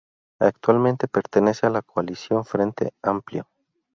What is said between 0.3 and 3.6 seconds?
Actualmente pertenece a la coalición Frente Amplio.